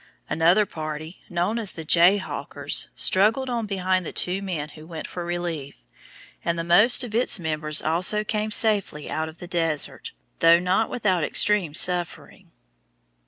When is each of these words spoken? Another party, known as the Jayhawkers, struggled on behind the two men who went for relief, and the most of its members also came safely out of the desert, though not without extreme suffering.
Another 0.27 0.65
party, 0.65 1.19
known 1.29 1.59
as 1.59 1.73
the 1.73 1.85
Jayhawkers, 1.85 2.87
struggled 2.95 3.51
on 3.51 3.67
behind 3.67 4.03
the 4.03 4.11
two 4.11 4.41
men 4.41 4.69
who 4.69 4.87
went 4.87 5.05
for 5.05 5.23
relief, 5.23 5.83
and 6.43 6.57
the 6.57 6.63
most 6.63 7.03
of 7.03 7.13
its 7.13 7.37
members 7.37 7.83
also 7.83 8.23
came 8.23 8.49
safely 8.49 9.11
out 9.11 9.29
of 9.29 9.37
the 9.37 9.45
desert, 9.47 10.11
though 10.39 10.57
not 10.57 10.89
without 10.89 11.23
extreme 11.23 11.75
suffering. 11.75 12.51